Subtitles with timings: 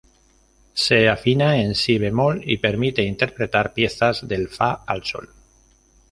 [0.73, 5.29] Se afina en si bemol y permite interpretar piezas del fa al sol.